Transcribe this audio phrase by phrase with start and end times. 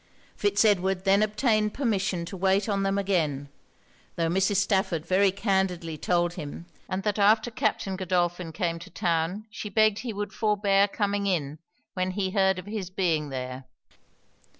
[0.35, 3.49] Fitz Edward then obtained permission to wait on them again;
[4.15, 4.55] tho' Mrs.
[4.55, 10.11] Stafford very candidly told him, that after Captain Godolphin came to town, she begged he
[10.11, 11.59] would forbear coming in
[11.93, 13.65] when he heard of his being there.